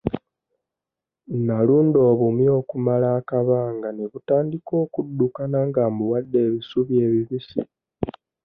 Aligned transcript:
Nalunda 1.47 1.99
obumyu 2.11 2.49
okumala 2.61 3.07
akabanga 3.19 3.89
ne 3.93 4.05
butandika 4.11 4.71
okuddukana 4.83 5.59
nga 5.67 5.83
mbuwadde 5.93 6.37
ebisubi 6.47 6.93
ebibisi. 7.05 7.59